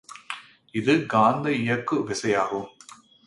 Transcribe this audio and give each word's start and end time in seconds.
இது 0.75 0.93
காந்த 1.05 1.51
இயக்கு 1.51 1.95
விசையாகும். 2.09 2.67